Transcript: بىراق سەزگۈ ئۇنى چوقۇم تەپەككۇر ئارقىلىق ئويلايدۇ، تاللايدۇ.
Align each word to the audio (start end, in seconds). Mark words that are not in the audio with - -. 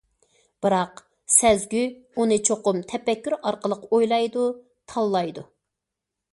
بىراق 0.65 1.01
سەزگۈ 1.33 1.81
ئۇنى 2.21 2.39
چوقۇم 2.49 2.81
تەپەككۇر 2.93 3.37
ئارقىلىق 3.39 3.87
ئويلايدۇ، 3.93 4.49
تاللايدۇ. 4.95 5.49